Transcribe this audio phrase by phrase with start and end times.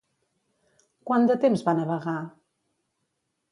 [1.09, 2.17] Quant de temps va navegar?